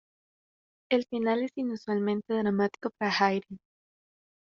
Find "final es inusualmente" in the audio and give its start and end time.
1.05-2.33